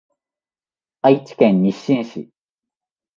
[1.03, 2.31] 愛知県日進市